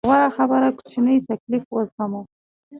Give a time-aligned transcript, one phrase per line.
[0.07, 2.21] غوره خبره کوچنی تکليف وزغمو.